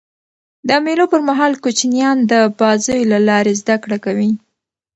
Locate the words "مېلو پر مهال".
0.85-1.53